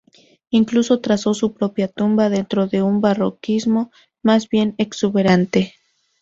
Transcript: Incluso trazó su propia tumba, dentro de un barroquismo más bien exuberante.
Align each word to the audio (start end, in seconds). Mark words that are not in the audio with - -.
Incluso 0.49 0.99
trazó 0.99 1.35
su 1.35 1.53
propia 1.53 1.87
tumba, 1.87 2.29
dentro 2.31 2.65
de 2.65 2.81
un 2.81 3.01
barroquismo 3.01 3.91
más 4.23 4.49
bien 4.49 4.73
exuberante. 4.79 5.75